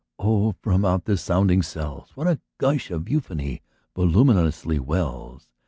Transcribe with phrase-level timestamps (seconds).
[0.17, 3.61] Oh, from out the sounding cells, What a gush of euphony
[3.95, 5.47] voluminously wells!